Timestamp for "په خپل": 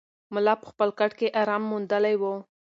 0.61-0.89